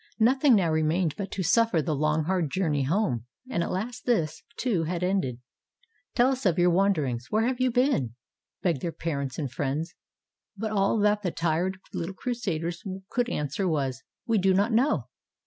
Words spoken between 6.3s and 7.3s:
us of your wanderings.